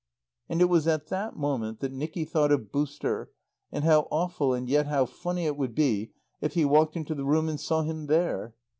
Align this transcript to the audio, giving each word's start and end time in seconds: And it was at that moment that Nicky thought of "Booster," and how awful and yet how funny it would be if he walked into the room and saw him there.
And 0.49 0.61
it 0.63 0.65
was 0.65 0.87
at 0.87 1.09
that 1.09 1.35
moment 1.37 1.79
that 1.81 1.91
Nicky 1.91 2.25
thought 2.25 2.51
of 2.51 2.71
"Booster," 2.71 3.29
and 3.71 3.83
how 3.85 4.07
awful 4.09 4.51
and 4.51 4.67
yet 4.67 4.87
how 4.87 5.05
funny 5.05 5.45
it 5.45 5.57
would 5.57 5.75
be 5.75 6.09
if 6.41 6.55
he 6.55 6.65
walked 6.65 6.95
into 6.97 7.13
the 7.13 7.23
room 7.23 7.47
and 7.47 7.59
saw 7.59 7.83
him 7.83 8.07
there. 8.07 8.55